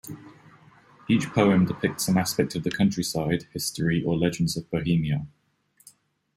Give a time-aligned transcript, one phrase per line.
[1.07, 5.27] Each poem depicts some aspect of the countryside, history, or legends of Bohemia.